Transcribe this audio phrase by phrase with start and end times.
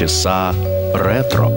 [0.00, 0.54] Полчаса
[0.94, 1.52] ретро.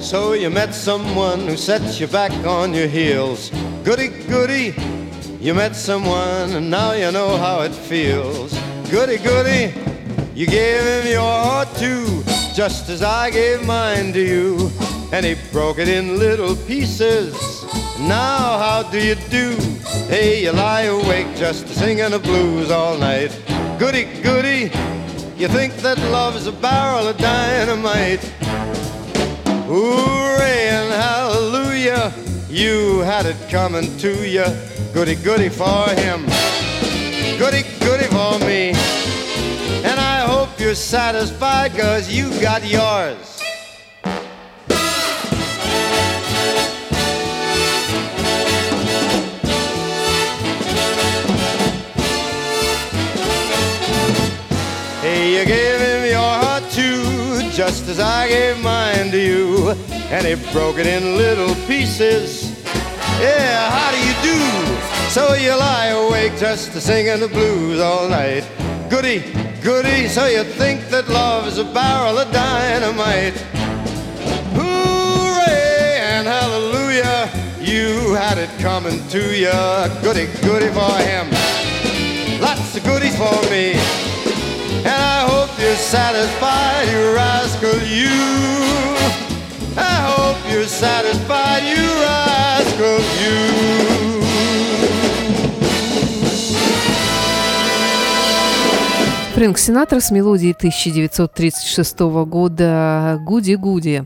[0.00, 3.52] So you met someone who set you back on your heels.
[3.84, 4.74] Goody, goody.
[5.40, 8.52] You met someone and now you know how it feels.
[8.90, 9.72] Goody, goody.
[10.34, 14.70] You gave him your heart too, just as I gave mine to you.
[15.12, 17.32] And he broke it in little pieces.
[18.00, 19.56] Now how do you do?
[20.07, 23.31] Hey, you lie awake just singing the blues all night.
[23.79, 24.71] Goody, goody.
[25.37, 28.23] You think that love's a barrel of dynamite.
[29.67, 32.13] Hooray and hallelujah,
[32.49, 34.45] you had it coming to you.
[34.93, 36.25] Goody, goody for him,
[37.37, 38.71] goody, goody for me.
[39.85, 43.36] And I hope you're satisfied, cause you got yours.
[55.33, 59.71] You gave him your heart too, just as I gave mine to you.
[60.09, 62.63] And he broke it in little pieces.
[63.19, 64.39] Yeah, how do you do?
[65.09, 68.47] So you lie awake just to singing the blues all night.
[68.89, 69.19] Goody,
[69.61, 73.37] goody, so you think that love is a barrel of dynamite.
[74.55, 79.51] Hooray and hallelujah, you had it coming to you.
[80.01, 81.29] Goody, goody for him.
[82.39, 84.06] Lots of goodies for me.
[84.85, 88.09] And I hope you're satisfied, you rascal, you.
[89.77, 93.67] I hope you're satisfied, you rascal, you.
[99.37, 104.05] Фрэнк Синатра с мелодией 1936 года «Гуди-Гуди»,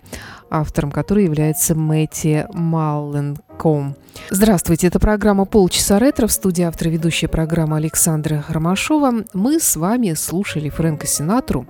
[0.50, 3.96] автором которой является Мэтти Малленком.
[4.30, 9.26] Здравствуйте, это программа «Полчаса ретро» в студии автора ведущая программа Александра Ромашова.
[9.34, 11.66] Мы с вами слушали Фрэнка Синатру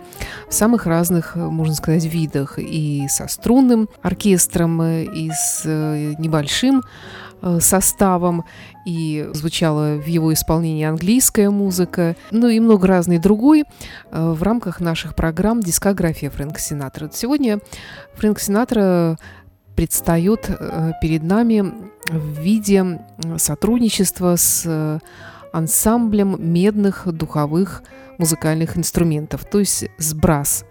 [0.48, 2.60] в самых разных, можно сказать, видах.
[2.60, 6.84] И со струнным оркестром, и с э, небольшим
[7.42, 8.46] э, составом,
[8.86, 13.64] и звучала в его исполнении английская музыка, ну и много разной другой
[14.12, 17.10] э, в рамках наших программ «Дискография Фрэнка Синатра».
[17.12, 17.60] Сегодня
[18.16, 19.18] Фрэнк Синатра
[19.76, 20.50] предстает
[21.02, 21.74] перед нами
[22.10, 23.00] в виде
[23.38, 25.00] сотрудничества с
[25.54, 27.84] ансамблем медных духовых
[28.18, 30.66] музыкальных инструментов, то есть с брас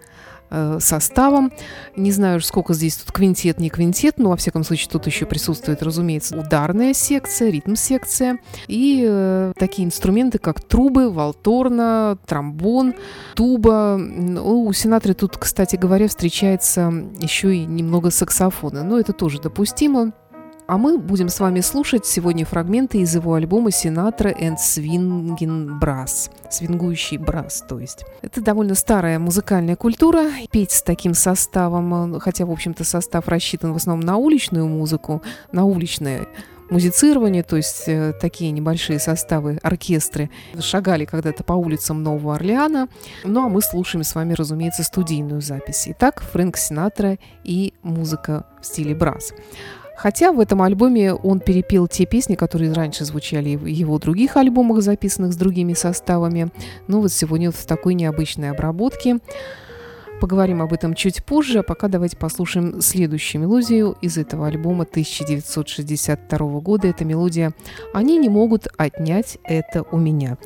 [0.79, 1.51] составом.
[1.95, 5.81] Не знаю, сколько здесь тут квинтет, не квинтет, но, во всяком случае, тут еще присутствует,
[5.81, 12.93] разумеется, ударная секция, ритм-секция и э, такие инструменты, как трубы, валторна, тромбон,
[13.35, 13.95] туба.
[13.97, 20.13] У Синатры тут, кстати говоря, встречается еще и немного саксофона, но это тоже допустимо.
[20.67, 26.31] А мы будем с вами слушать сегодня фрагменты из его альбома «Синатра and Swinging Brass»–
[26.49, 28.05] «Свингующий брас», то есть.
[28.21, 33.75] Это довольно старая музыкальная культура, петь с таким составом, хотя, в общем-то, состав рассчитан в
[33.75, 35.21] основном на уличную музыку,
[35.51, 36.27] на уличное
[36.71, 42.87] музицирование, то есть э, такие небольшие составы, оркестры шагали когда-то по улицам Нового Орлеана.
[43.25, 45.83] Ну а мы слушаем с вами, разумеется, студийную запись.
[45.87, 49.33] Итак, Фрэнк Синатра и музыка в стиле брас.
[50.01, 54.81] Хотя в этом альбоме он перепел те песни, которые раньше звучали в его других альбомах,
[54.81, 56.49] записанных с другими составами.
[56.87, 59.19] Но вот сегодня вот в такой необычной обработке.
[60.21, 66.37] Поговорим об этом чуть позже, а пока давайте послушаем следующую мелодию из этого альбома 1962
[66.59, 66.87] года.
[66.87, 67.53] Это мелодия
[67.91, 70.37] «Они не могут отнять это у меня».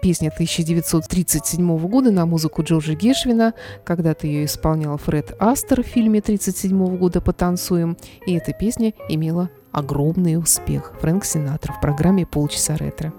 [0.00, 3.52] Песня 1937 года на музыку Джорджа Гешвина.
[3.84, 7.98] Когда-то ее исполнял Фред Астер в фильме 1937 года «Потанцуем».
[8.26, 10.94] И эта песня имела огромный успех.
[11.02, 13.12] Фрэнк Синатра в программе «Полчаса ретро».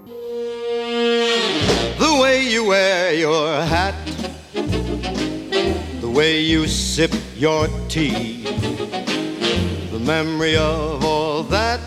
[2.00, 3.94] The way you wear your hat,
[6.16, 8.42] way you sip your tea,
[9.90, 11.78] the memory of all that.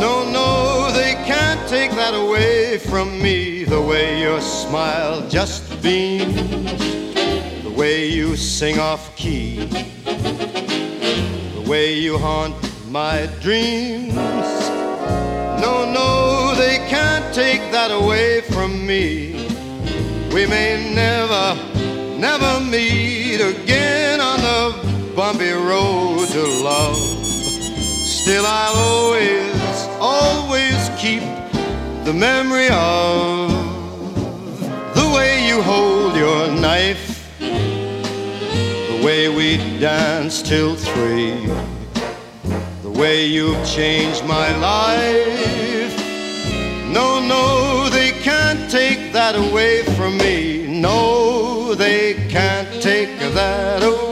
[0.00, 3.64] No, no, they can't take that away from me.
[3.64, 6.34] The way your smile just beams,
[7.62, 12.56] the way you sing off key, the way you haunt
[12.88, 14.14] my dreams.
[15.60, 19.34] No, no, they can't take that away from me.
[20.32, 21.75] We may never,
[22.18, 26.96] never meet again on the bumpy road to love.
[26.96, 31.22] Still, I'll always, always keep
[32.04, 33.50] the memory of
[34.94, 41.34] the way you hold your knife, the way we danced till three,
[42.82, 45.96] the way you've changed my life.
[46.90, 50.80] No, no, they can't take that away from me.
[50.80, 54.05] No, they can't take that away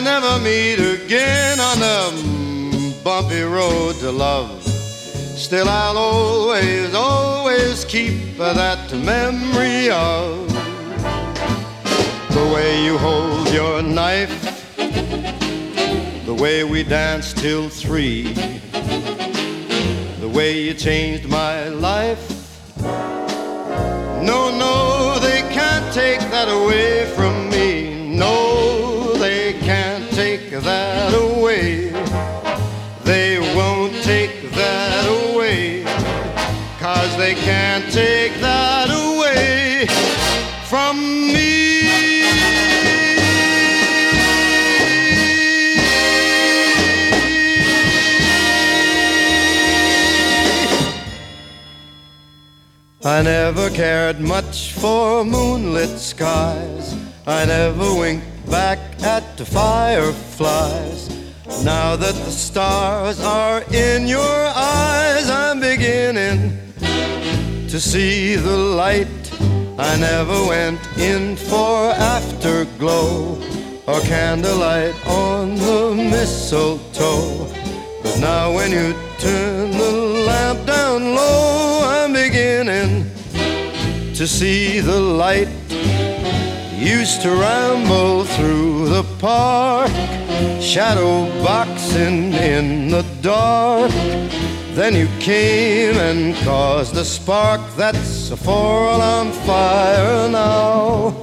[0.00, 4.62] never, meet again on the bumpy road to love.
[4.62, 10.48] Still, I'll always, always keep that memory of
[12.30, 14.66] the way you hold your knife,
[16.24, 18.32] the way we danced till three,
[20.20, 22.36] the way you changed my life.
[24.22, 27.49] No, no, they can't take that away from me.
[30.62, 31.90] That away.
[33.04, 35.84] They won't take that away.
[36.78, 39.86] Cause they can't take that away
[40.64, 40.98] from
[41.28, 41.50] me.
[53.02, 57.09] I never cared much for moonlit skies.
[57.30, 61.08] I never wink back at the fireflies.
[61.62, 66.58] Now that the stars are in your eyes, I'm beginning
[67.68, 69.06] to see the light.
[69.78, 73.40] I never went in for afterglow
[73.86, 77.46] or candlelight on the mistletoe.
[78.02, 79.92] But now when you turn the
[80.26, 83.08] lamp down low, I'm beginning
[84.14, 85.59] to see the light.
[86.80, 89.90] Used to ramble through the park,
[90.62, 93.90] shadow boxing in the dark.
[94.72, 101.22] Then you came and caused a spark that's a all on fire now.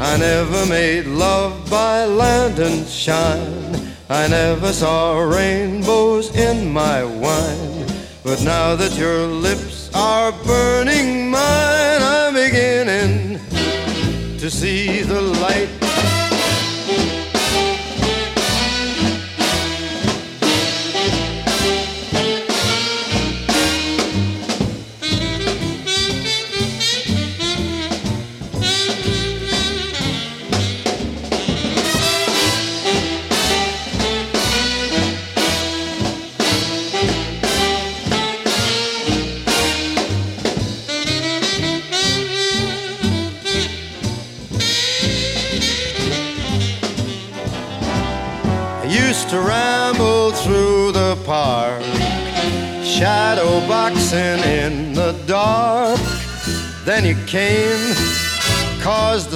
[0.00, 3.94] I never made love by lantern shine.
[4.08, 7.86] I never saw rainbows in my wine.
[8.24, 11.77] But now that your lips are burning mine,
[14.48, 16.17] to see the light.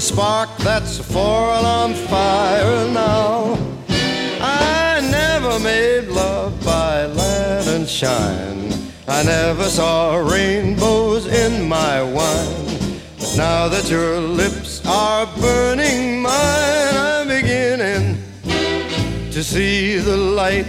[0.03, 1.19] Spark that's for
[1.55, 3.57] all on fire now.
[4.41, 8.73] I never made love by lantern shine.
[9.07, 13.01] I never saw rainbows in my wine.
[13.17, 18.25] But now that your lips are burning mine, I'm beginning
[19.31, 20.67] to see the light.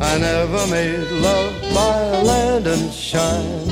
[0.00, 3.68] I never made love by lantern shine.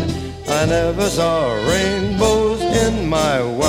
[0.49, 3.62] I never saw rainbows in my wine.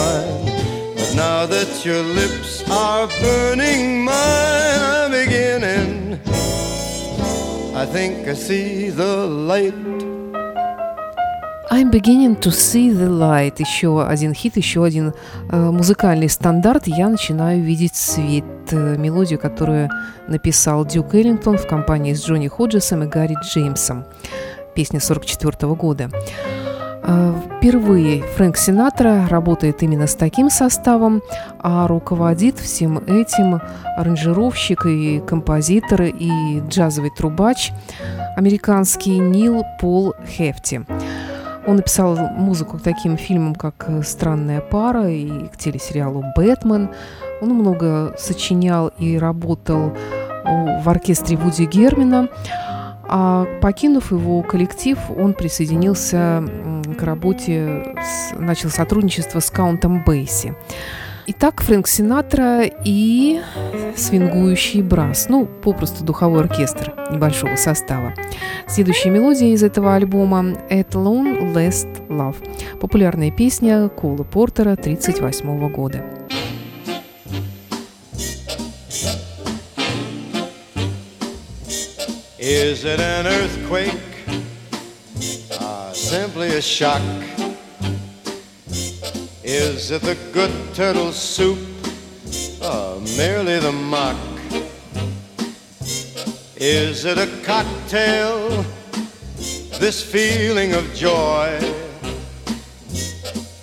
[1.64, 6.20] That your lips are burning mine, I'm beginning.
[7.74, 9.74] I think I see the light.
[11.72, 13.62] I'm beginning to see the light.
[13.62, 15.14] Еще один хит, еще один
[15.50, 16.88] э, музыкальный стандарт.
[16.88, 18.44] Я начинаю видеть свет.
[18.72, 19.90] Э, мелодию, которую
[20.28, 24.04] написал Дюк Эллингтон в компании с Джонни Ходжесом и Гарри Джеймсом.
[24.76, 26.10] Песня 44 года.
[27.04, 27.34] Э,
[27.64, 31.22] Впервые Фрэнк Синатра работает именно с таким составом,
[31.60, 33.62] а руководит всем этим
[33.96, 37.72] аранжировщик и композитор и джазовый трубач
[38.36, 40.86] американский Нил Пол Хефти.
[41.66, 46.90] Он написал музыку к таким фильмам, как «Странная пара» и к телесериалу «Бэтмен».
[47.42, 49.94] Он много сочинял и работал
[50.44, 52.28] в оркестре Вуди Гермина.
[53.16, 56.44] А покинув его коллектив, он присоединился
[56.98, 57.96] к работе,
[58.40, 60.56] начал сотрудничество с Каунтом Бейси.
[61.28, 63.40] Итак, Фрэнк Синатра и
[63.96, 68.16] свингующий брас, ну, попросту духовой оркестр небольшого состава.
[68.68, 72.38] Следующая мелодия из этого альбома– At Long Last Love,
[72.80, 76.04] популярная песня Кола Портера 1938 года.
[82.56, 84.00] Is it an earthquake?
[85.60, 87.02] Uh, simply a shock?
[89.44, 91.58] Is it the good turtle soup?
[92.62, 94.16] Uh, merely the mock?
[96.56, 98.64] Is it a cocktail?
[99.80, 101.58] This feeling of joy?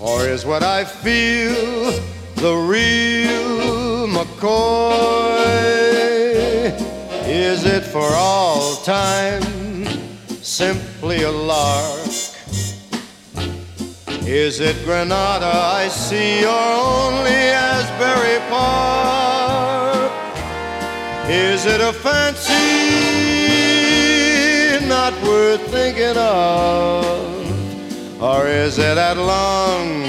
[0.00, 1.92] Or is what I feel
[2.34, 5.99] the real McCoy?
[7.40, 9.42] Is it for all time
[10.42, 12.06] simply a lark?
[14.26, 17.40] Is it Granada I see or only
[17.72, 20.12] Asbury Park?
[21.30, 22.52] Is it a fancy
[24.86, 27.24] not worth thinking of?
[28.20, 30.04] Or is it at long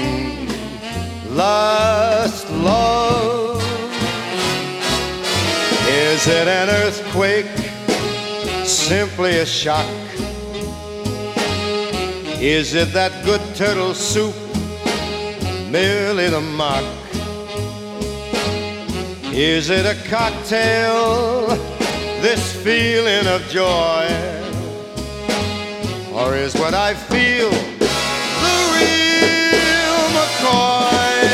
[1.34, 3.01] last love?
[6.22, 7.50] Is it an earthquake?
[8.64, 9.90] Simply a shock?
[12.40, 14.32] Is it that good turtle soup?
[15.68, 16.84] Merely the mock?
[19.34, 21.48] Is it a cocktail?
[22.22, 24.06] This feeling of joy?
[26.14, 31.24] Or is what I feel the real McCoy?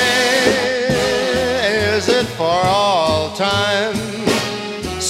[1.93, 2.88] Is it for all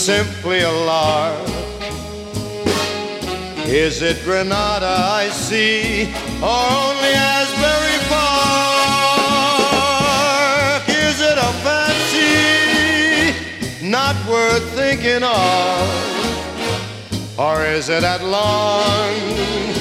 [0.08, 1.36] simply a lark?
[3.66, 6.08] Is it Granada I see,
[6.40, 8.48] or only Asbury Park?
[10.88, 12.32] Is it a fancy
[13.86, 15.86] not worth thinking of,
[17.38, 19.77] or is it at long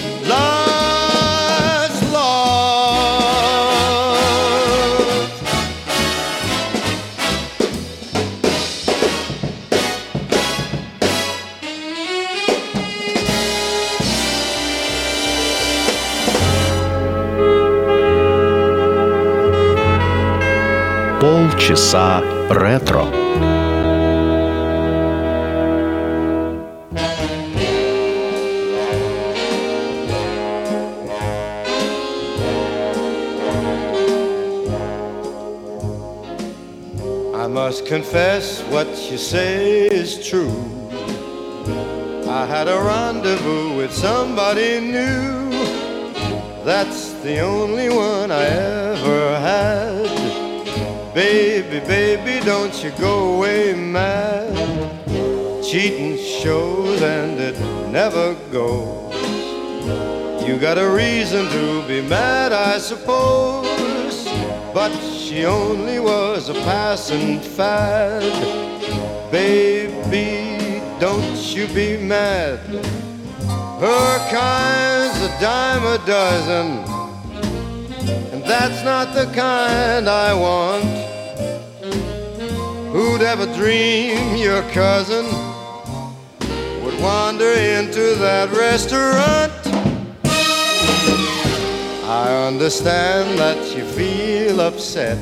[21.56, 23.06] Полчаса ретро.
[37.34, 40.52] I must confess what you say is true.
[42.28, 45.50] I had a rendezvous with somebody new.
[46.62, 50.05] That's the only one I ever had.
[51.17, 54.53] Baby, baby, don't you go away mad.
[55.63, 57.59] Cheating shows and it
[57.89, 59.15] never goes.
[60.47, 64.25] You got a reason to be mad, I suppose.
[64.75, 68.21] But she only was a passing fad.
[69.31, 72.59] Baby, don't you be mad.
[73.79, 76.85] Her kind's a dime a dozen.
[78.31, 80.96] And that's not the kind I want.
[82.97, 85.25] Who'd ever dream your cousin
[86.83, 89.53] would wander into that restaurant?
[92.09, 95.19] I understand that you feel upset.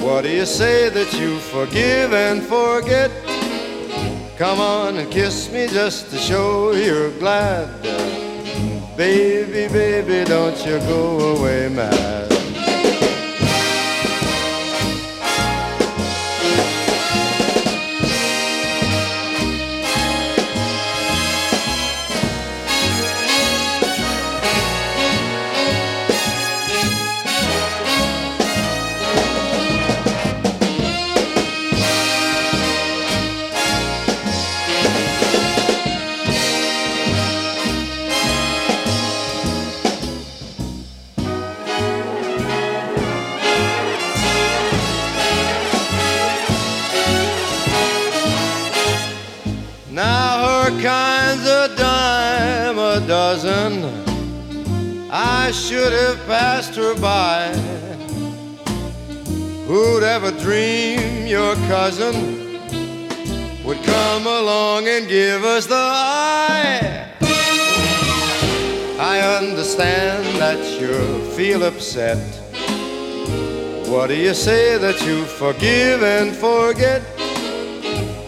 [0.00, 3.10] What do you say that you forgive and forget?
[4.38, 7.68] Come on and kiss me just to show you're glad.
[8.96, 12.35] Baby, baby, don't you go away mad.
[51.46, 53.84] A dime a dozen.
[55.10, 57.52] I should have passed her by.
[59.66, 62.14] Who'd ever dream your cousin
[63.64, 67.10] would come along and give us the eye?
[68.98, 72.18] I understand that you feel upset.
[73.88, 77.15] What do you say that you forgive and forget?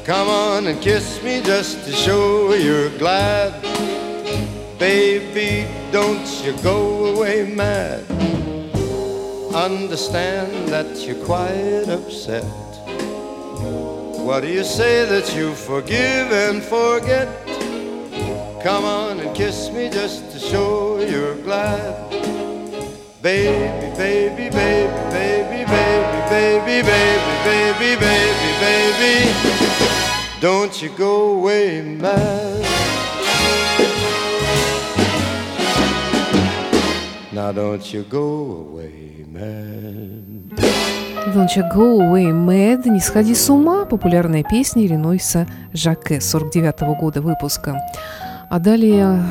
[0.09, 3.53] Come on and kiss me just to show you're glad.
[4.79, 8.07] Baby, don't you go away mad.
[9.55, 12.43] Understand that you're quite upset.
[14.25, 17.29] What do you say that you forgive and forget?
[18.63, 22.11] Come on and kiss me just to show you're glad.
[23.21, 29.58] Baby, baby, baby, baby, baby, baby, baby, baby, baby, baby,
[30.41, 32.65] don't you go away mad.
[37.33, 40.39] Now don't you go away mad.
[41.35, 46.97] Don't you go away mad, не сходи с ума, популярная песня Иллинойса Жаке 49 -го
[46.97, 47.81] года выпуска.
[48.49, 49.23] А далее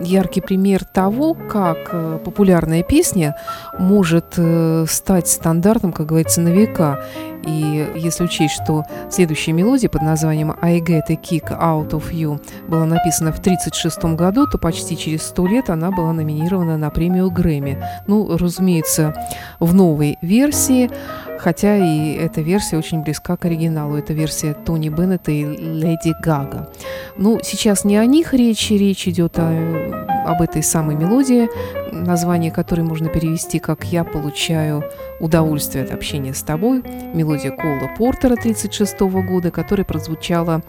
[0.00, 3.36] яркий пример того, как э, популярная песня
[3.78, 7.04] может э, стать стандартом, как говорится, на века.
[7.46, 12.40] И если учесть, что следующая мелодия под названием «I get a kick out of you»
[12.66, 17.30] была написана в 1936 году, то почти через сто лет она была номинирована на премию
[17.30, 17.82] Грэмми.
[18.08, 19.14] Ну, разумеется,
[19.60, 20.90] в новой версии–
[21.46, 23.94] хотя и эта версия очень близка к оригиналу.
[23.96, 26.72] Это версия Тони Беннета и Леди Гага.
[27.16, 31.48] Ну, сейчас не о них речь, речь идет о, об этой самой мелодии,
[31.92, 34.82] название которой можно перевести как «Я получаю
[35.20, 36.82] удовольствие от общения с тобой».
[37.14, 40.62] Мелодия Кола Портера 1936 года, которая прозвучала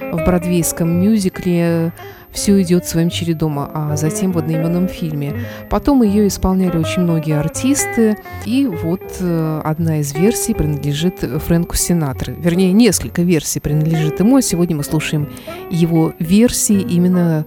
[0.00, 1.92] в бродвейском мюзикле
[2.36, 5.34] все идет своим чередом, а затем в одноименном фильме.
[5.70, 12.34] Потом ее исполняли очень многие артисты, и вот э, одна из версий принадлежит Фрэнку Синатре.
[12.38, 15.30] Вернее, несколько версий принадлежит ему, а сегодня мы слушаем
[15.70, 17.46] его версии именно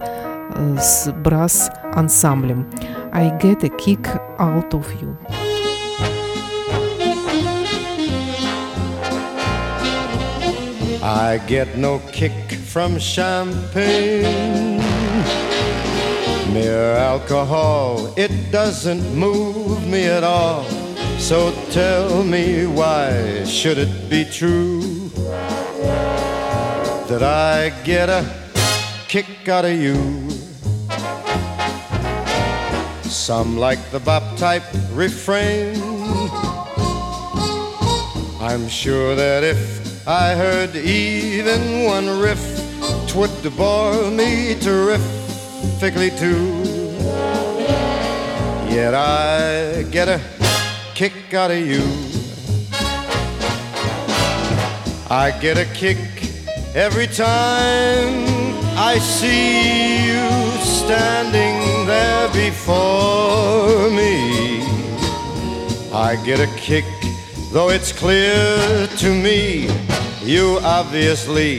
[0.54, 2.66] э, с брас-ансамблем.
[3.12, 4.06] I get a kick
[4.38, 5.16] out of you.
[11.02, 12.32] I get no kick
[12.66, 14.69] from champagne.
[16.52, 20.64] Mere alcohol, it doesn't move me at all.
[21.18, 25.10] So tell me why should it be true
[27.06, 28.24] that I get a
[29.06, 29.94] kick out of you?
[33.08, 35.76] Some like the bop type refrain.
[38.40, 42.42] I'm sure that if I heard even one riff,
[43.06, 44.56] twould bore me
[45.60, 46.62] terrifically too.
[48.72, 50.20] Yet I get a
[50.94, 51.82] kick out of you.
[55.10, 55.98] I get a kick
[56.74, 58.26] every time
[58.76, 60.28] I see you
[60.62, 64.62] standing there before me.
[65.92, 66.84] I get a kick
[67.52, 69.68] Though it's clear to me
[70.22, 71.58] you obviously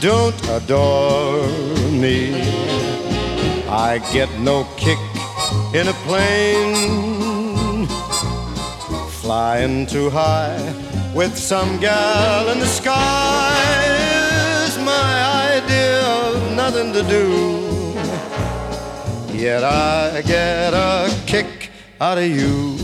[0.00, 1.48] don't adore
[1.90, 2.71] me.
[3.74, 4.98] I get no kick
[5.72, 7.86] in a plane
[9.22, 10.60] flying too high
[11.14, 13.56] with some gal in the sky
[14.66, 17.94] is my idea of nothing to do.
[19.34, 22.81] Yet I get a kick out of you.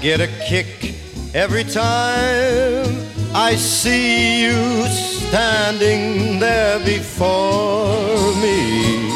[0.00, 0.94] Get a kick
[1.34, 2.86] every time
[3.34, 9.10] I see you standing there before me.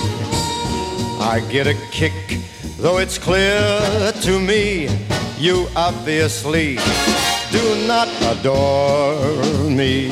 [1.20, 2.38] I get a kick,
[2.78, 4.88] though it's clear to me
[5.38, 6.76] you obviously
[7.52, 10.10] do not adore me.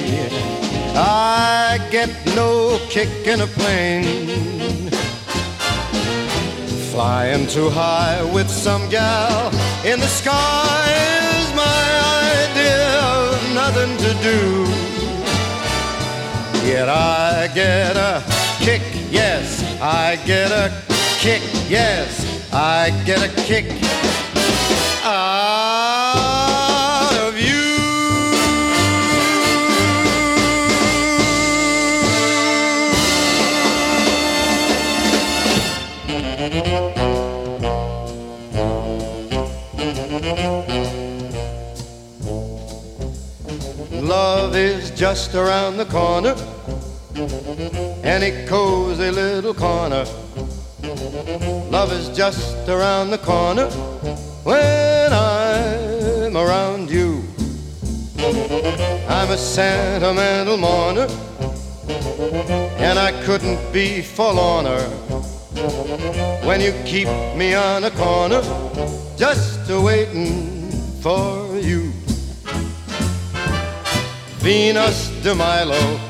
[0.95, 4.91] I get no kick in a plane
[6.91, 9.49] Flying too high with some gal
[9.85, 10.87] in the sky
[11.39, 11.83] is my
[12.43, 14.41] idea of nothing to do.
[16.67, 18.25] Yet I get a
[18.59, 20.73] kick, yes, I get a
[21.21, 23.67] kick, yes, I get a kick.
[25.05, 25.50] Ah.
[44.01, 46.35] Love is just around the corner,
[48.03, 50.05] any cozy little corner.
[51.71, 53.69] Love is just around the corner
[54.43, 57.23] when I'm around you.
[59.09, 61.07] I'm a sentimental mourner,
[62.79, 64.81] and I couldn't be forlorner
[66.47, 68.43] when you keep me on a corner
[69.17, 70.71] just a waiting
[71.03, 71.93] for you.
[74.41, 76.01] Venus de Milo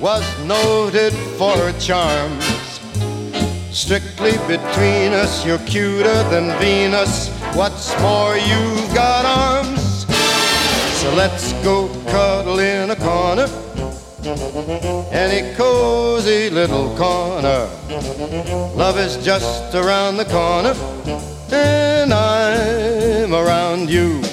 [0.00, 2.46] was noted for her charms.
[3.70, 7.28] Strictly between us, you're cuter than Venus.
[7.54, 10.06] What's more, you've got arms.
[11.02, 13.46] So let's go cuddle in a corner,
[15.12, 17.68] any cozy little corner.
[18.74, 20.74] Love is just around the corner,
[21.52, 24.25] and I'm around you.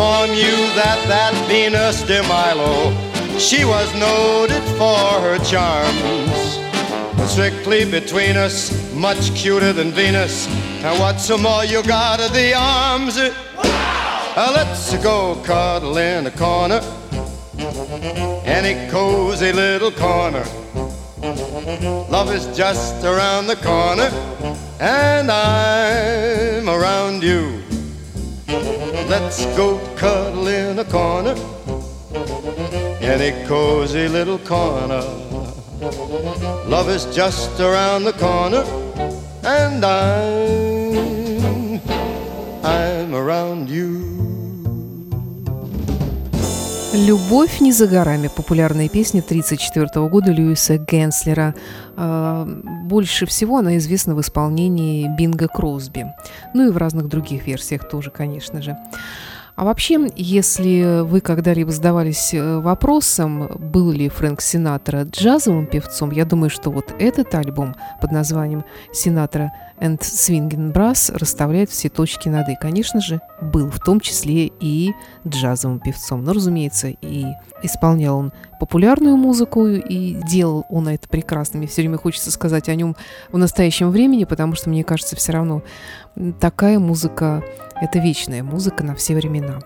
[0.00, 2.90] Inform you that that Venus de Milo,
[3.38, 6.58] she was noted for her charms.
[7.30, 10.48] Strictly between us, much cuter than Venus.
[10.82, 13.18] And what's more, you got of the arms.
[13.18, 16.80] Uh, let's go cuddle in a corner,
[18.46, 20.44] any cozy little corner.
[22.08, 24.08] Love is just around the corner,
[24.80, 27.60] and I'm around you.
[29.10, 31.34] Let's go cuddle in a corner,
[33.00, 35.02] any cozy little corner.
[36.68, 38.62] Love is just around the corner,
[39.42, 40.60] and I'm,
[42.64, 44.19] I'm around you.
[46.92, 51.54] «Любовь не за горами»– популярная песня 1934 года Льюиса Генслера.
[51.96, 52.44] А,
[52.84, 56.06] больше всего она известна в исполнении Бинга Кросби.
[56.52, 58.76] Ну и в разных других версиях тоже, конечно же.
[59.60, 66.24] А вообще, если вы когда-либо задавались э, вопросом, был ли Фрэнк Синатра джазовым певцом, я
[66.24, 72.48] думаю, что вот этот альбом под названием «Синатра and Swinging Brass» расставляет все точки над
[72.48, 72.56] «и».
[72.58, 74.94] Конечно же, был, в том числе и
[75.28, 76.24] джазовым певцом.
[76.24, 77.26] Но, разумеется, и
[77.62, 81.58] исполнял он популярную музыку, и делал он это прекрасно.
[81.58, 82.96] Мне все время хочется сказать о нем
[83.30, 85.62] в настоящем времени, потому что, мне кажется, все равно
[86.40, 87.44] такая музыка–
[87.80, 89.60] это вечная музыка на все времена.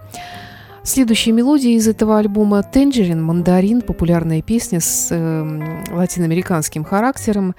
[0.82, 7.54] Следующая мелодия из этого альбома «Tangerine», «Мандарин», популярная песня с э, латиноамериканским характером.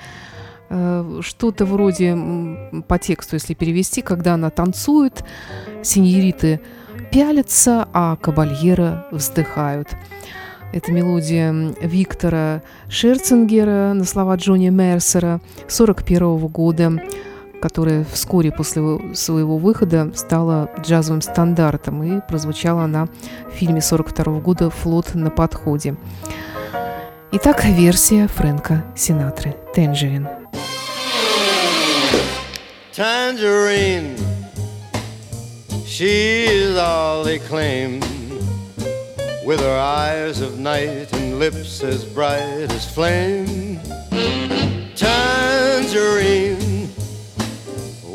[0.70, 2.16] Э, что-то вроде,
[2.88, 5.24] по тексту, если перевести, когда она танцует,
[5.82, 6.62] синьориты
[7.12, 9.90] пялятся, а кабальера вздыхают.
[10.72, 17.02] Это мелодия Виктора Шерцингера на слова Джонни Мерсера 1941 года
[17.62, 18.82] которая вскоре после
[19.14, 23.08] своего выхода стала джазовым стандартом, и прозвучала она
[23.48, 25.96] в фильме 42 года «Флот на подходе».
[27.32, 30.28] Итак, версия Фрэнка Синатры «Тенджерин».
[32.96, 34.16] Tangerine,
[35.86, 38.00] she is all they claim.
[39.46, 43.80] With her eyes of night and lips as bright as flame.
[44.96, 46.58] Tangerine,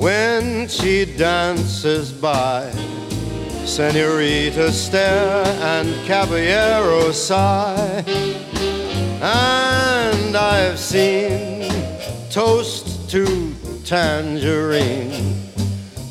[0.01, 2.71] when she dances by.
[3.67, 8.03] Senorita stare and caballero sigh.
[9.21, 11.71] And I've seen
[12.31, 15.37] toast to tangerine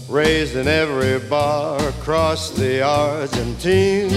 [0.07, 4.11] raised in every bar across the Argentine.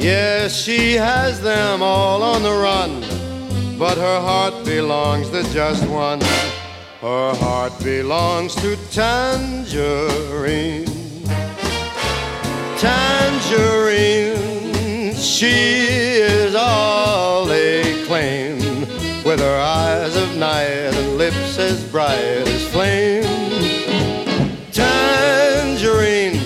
[0.00, 3.00] Yes, she has them all on the run,
[3.78, 6.20] but her heart belongs to just one.
[7.04, 10.86] Her heart belongs to Tangerine.
[12.78, 14.32] Tangerine,
[15.14, 15.84] she
[16.22, 18.58] is all they claim.
[19.22, 23.24] With her eyes of night and lips as bright as flame.
[24.72, 26.38] Tangerine,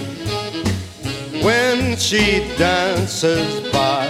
[1.41, 4.09] when she dances by,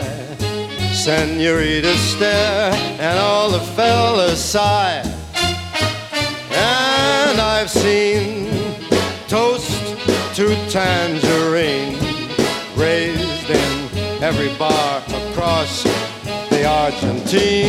[0.95, 5.08] senoritas stare and all the fellas sigh.
[7.69, 8.47] I've seen
[9.29, 11.99] to tangerine,
[12.77, 15.83] raised in every bar across
[16.49, 17.69] the Argentine.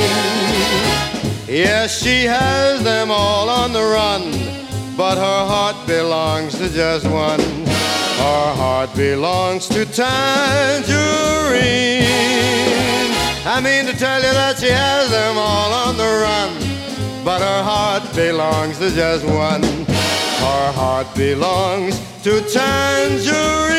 [1.50, 4.32] Yes, she has them all on the run,
[4.96, 7.42] but her heart belongs to just one.
[7.42, 10.86] Her heart belongs to tangerine.
[13.46, 16.54] I mean to tell you that she has them all on the run,
[17.26, 19.89] but her heart belongs to just one.
[20.41, 23.75] Her heart belongs to tangerine.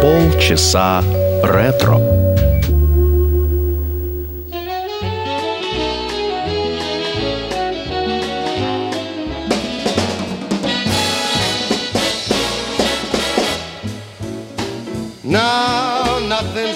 [0.00, 1.02] Полчаса
[1.42, 2.23] ретро.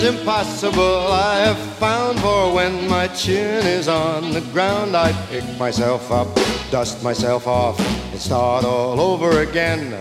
[0.10, 6.12] Impossible I have found for when my chin is on the ground I pick myself
[6.12, 6.28] up,
[6.72, 7.80] dust myself off
[8.12, 9.92] and start all over again.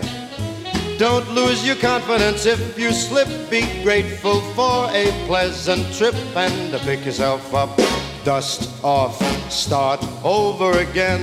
[0.97, 3.27] Don't lose your confidence if you slip.
[3.51, 7.69] Be grateful for a pleasant trip and pick yourself up,
[8.23, 9.15] dust off,
[9.51, 11.21] start over again.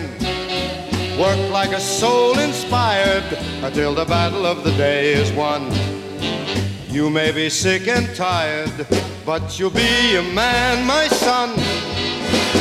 [1.18, 3.27] Work like a soul inspired
[3.64, 5.95] until the battle of the day is won.
[6.96, 8.87] You may be sick and tired,
[9.26, 11.50] but you'll be a man, my son.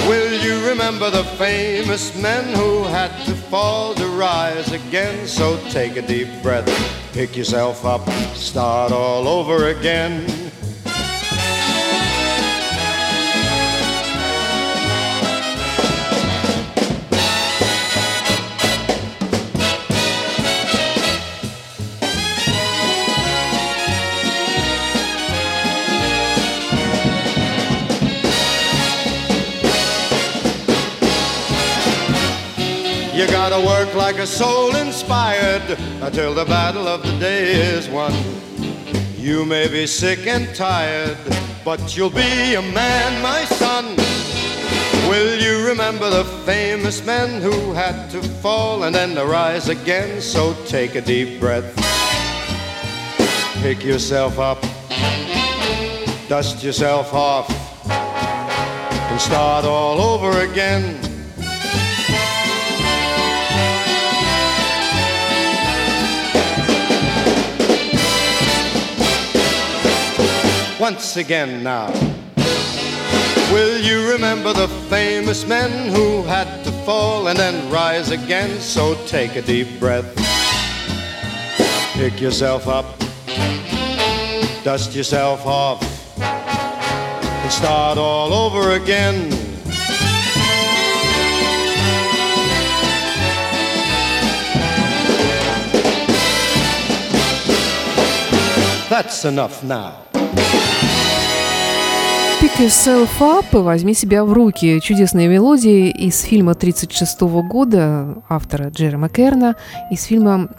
[0.10, 5.26] Will you remember the famous men who had to fall to rise again?
[5.26, 6.68] So take a deep breath,
[7.14, 10.26] pick yourself up, start all over again.
[33.46, 37.88] You gotta work like a soul inspired uh, until the battle of the day is
[37.88, 38.12] won.
[39.16, 41.16] You may be sick and tired,
[41.64, 43.96] but you'll be a man, my son.
[45.08, 50.22] Will you remember the famous men who had to fall and then rise again?
[50.22, 51.72] So take a deep breath,
[53.62, 54.60] pick yourself up,
[56.28, 57.48] dust yourself off,
[57.88, 61.05] and start all over again.
[70.92, 71.92] Once again now.
[73.52, 78.60] Will you remember the famous men who had to fall and then rise again?
[78.60, 80.06] So take a deep breath,
[81.94, 82.86] pick yourself up,
[84.64, 85.82] dust yourself off,
[86.20, 89.32] and start all over again.
[98.88, 100.05] That's enough now.
[102.46, 104.80] Pick Yourself Up, возьми себя в руки.
[104.80, 109.56] Чудесные мелодии из фильма 1936 года автора Джерема Керна,
[109.90, 110.50] из фильма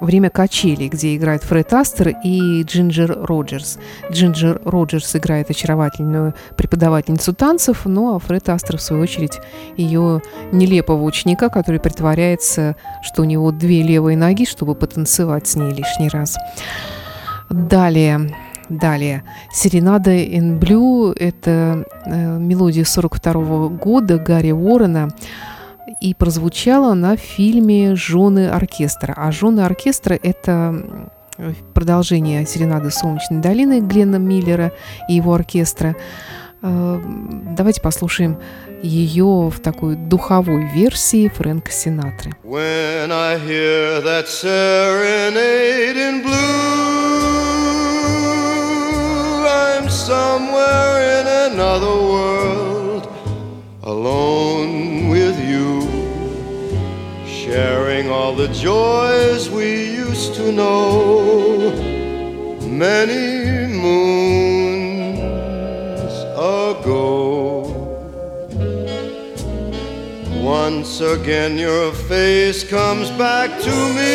[0.00, 3.78] «Время качелей», где играет Фред Астер и Джинджер Роджерс.
[4.10, 9.40] Джинджер Роджерс играет очаровательную преподавательницу танцев, ну а Фред Астер, в свою очередь,
[9.76, 15.74] ее нелепого ученика, который притворяется, что у него две левые ноги, чтобы потанцевать с ней
[15.74, 16.38] лишний раз.
[17.50, 18.30] Далее.
[18.70, 19.24] Далее.
[19.52, 25.10] «Серенада in Blue»— это э, мелодия 42 года Гарри Уоррена
[26.00, 29.12] и прозвучала на фильме «Жены оркестра».
[29.16, 31.10] А «Жены оркестра»— это
[31.74, 34.72] продолжение «Серенады Солнечной долины» Глена Миллера
[35.08, 35.96] и его оркестра.
[36.62, 37.00] Э,
[37.56, 38.38] давайте послушаем
[38.84, 42.36] ее в такой духовой версии Фрэнка Синатры.
[42.44, 47.49] When I hear that serenade in blue
[50.10, 53.04] somewhere in another world,
[53.84, 55.70] alone with you,
[57.24, 59.68] sharing all the joys we
[60.06, 61.70] used to know
[62.66, 64.52] many moons
[66.34, 66.98] ago.
[70.42, 74.10] Once again, your face comes back to me,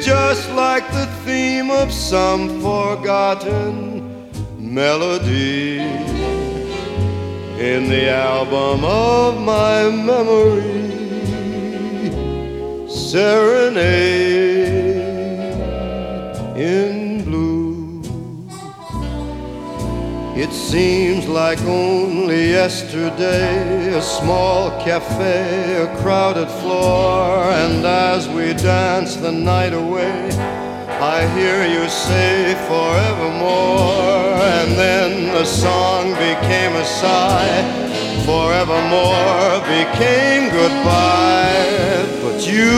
[0.00, 1.08] just like the
[1.80, 5.78] of some forgotten melody
[7.58, 10.90] in the album of my memory.
[12.88, 14.52] Serenade
[16.56, 18.02] in blue.
[20.34, 29.16] It seems like only yesterday, a small cafe, a crowded floor, and as we dance
[29.16, 30.30] the night away,
[31.04, 37.82] I hear you say forevermore, and then the song became a sigh
[38.24, 42.70] forevermore became goodbye, but you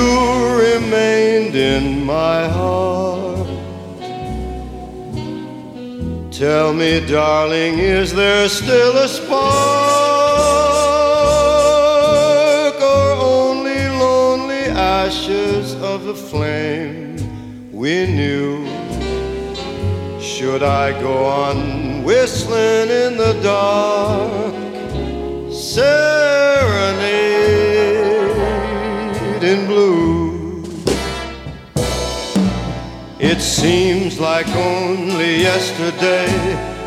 [0.59, 3.47] remained in my heart.
[6.33, 9.35] Tell me, darling, is there still a spark
[12.81, 17.04] or only lonely ashes of the flame
[17.85, 18.65] we knew?
[20.19, 24.55] Should I go on whistling in the dark?
[25.53, 25.93] serenade
[29.43, 30.65] in blue.
[33.19, 36.33] It seems like only yesterday,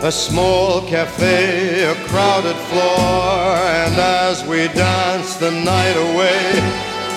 [0.02, 3.38] a small cafe, a crowded floor,
[3.84, 6.42] and as we dance the night away,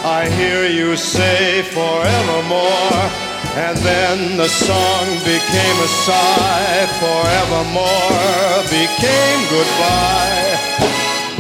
[0.05, 3.20] I hear you say forevermore.
[3.57, 10.41] And then the song became a sigh, forevermore became goodbye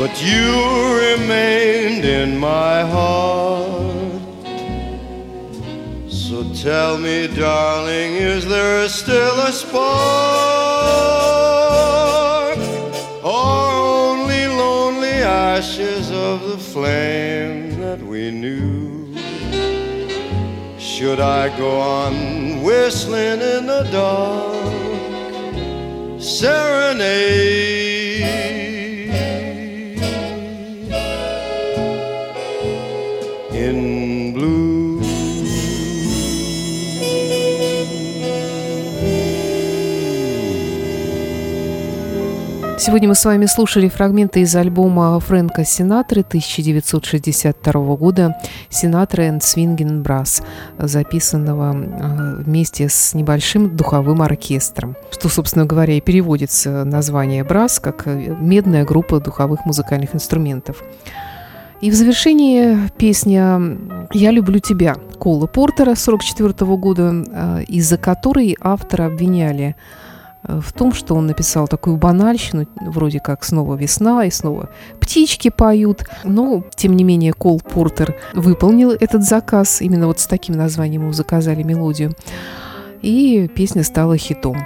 [0.00, 4.22] but you remained in my heart.
[6.08, 9.82] So tell me, darling, is there still a spark,
[13.22, 13.70] or
[14.10, 18.99] only lonely ashes of the flame that we knew?
[21.00, 24.52] Should I go on whistling in the dark,
[26.20, 27.89] serenade?
[42.80, 48.36] Сегодня мы с вами слушали фрагменты из альбома Фрэнка Синатры 1962 года
[48.70, 50.42] «Синатра and Swingin' Brass»,
[50.78, 58.06] записанного э, вместе с небольшим духовым оркестром, что, собственно говоря, и переводится название «Брас» как
[58.06, 60.82] э, «медная группа духовых музыкальных инструментов».
[61.82, 63.60] И в завершении песня
[64.14, 69.76] «Я люблю тебя» Кола Портера 1944 года, э, из-за которой автора обвиняли
[70.42, 76.04] в том, что он написал такую банальщину, вроде как снова весна и снова птички поют.
[76.24, 79.82] Но, тем не менее, Кол Портер выполнил этот заказ.
[79.82, 82.12] Именно вот с таким названием ему заказали мелодию.
[83.02, 84.56] И песня стала хитом.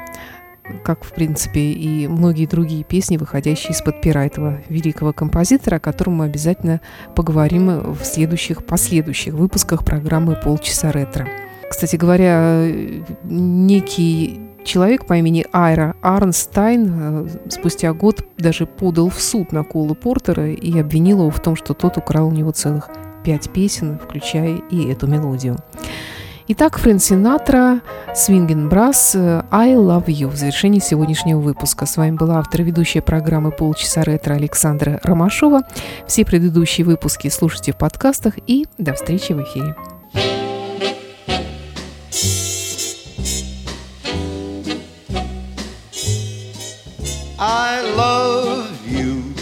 [0.83, 6.15] Как, в принципе, и многие другие песни, выходящие из-под пера этого великого композитора, о котором
[6.15, 6.81] мы обязательно
[7.15, 11.29] поговорим в следующих, последующих выпусках программы «Полчаса ретро».
[11.69, 12.67] Кстати говоря,
[13.25, 19.95] некий Человек по имени Айра Арнстайн э, спустя год даже подал в суд на Кола
[19.95, 22.89] Портера и обвинил его в том, что тот украл у него целых
[23.25, 25.59] пять песен, включая и эту мелодию.
[26.49, 27.81] Итак, Фрэнк Синатра,
[28.15, 31.87] Свинген Брас, I Love You в завершении сегодняшнего выпуска.
[31.87, 35.63] С вами была автор и ведущая программы «Полчаса ретро» Александра Ромашова.
[36.07, 39.75] Все предыдущие выпуски слушайте в подкастах и до встречи в эфире.
[47.39, 49.35] I love you,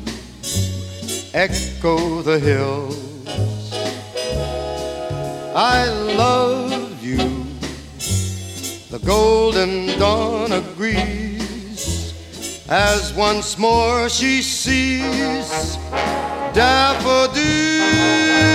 [1.33, 3.73] echo the hills.
[5.55, 7.17] I love you,
[8.91, 12.13] the golden dawn agrees
[12.69, 15.75] as once more she sees
[16.53, 18.54] daffodils.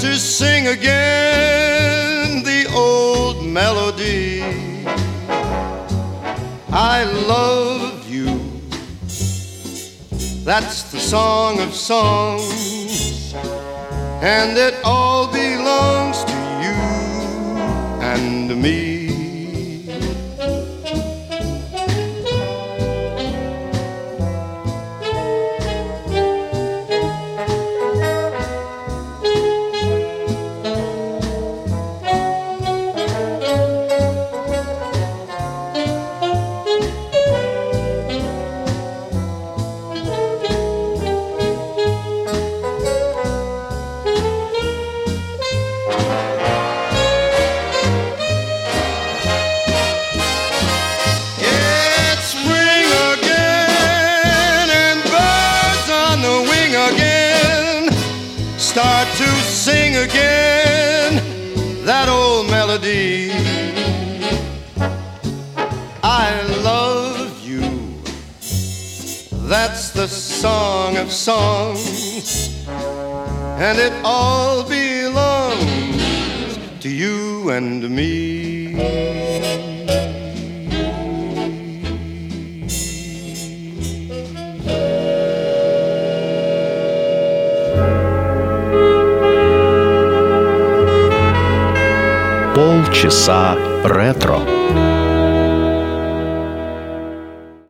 [0.00, 4.40] To sing again the old melody.
[6.72, 8.40] I love you.
[10.42, 13.34] That's the song of songs,
[14.22, 16.09] and it all belongs